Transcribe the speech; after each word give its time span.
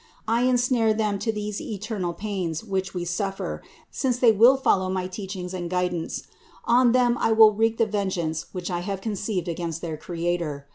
I 0.27 0.45
ensnare 0.45 0.95
them 0.95 1.19
to 1.19 1.31
these 1.31 1.61
eternal 1.61 2.11
pains 2.13 2.63
which 2.63 2.95
we 2.95 3.05
suffer, 3.05 3.61
since 3.91 4.17
they 4.17 4.31
will 4.31 4.57
follow 4.57 4.89
my 4.89 5.05
teachings 5.05 5.53
and 5.53 5.69
guidance: 5.69 6.23
on 6.65 6.91
them 6.91 7.19
I 7.19 7.33
will 7.33 7.53
wreak 7.53 7.77
the 7.77 7.85
vengeance 7.85 8.47
which 8.51 8.71
I 8.71 8.79
have 8.79 8.99
conceived 8.99 9.47
against 9.47 9.81
their 9.83 9.97
Creator. 9.97 10.65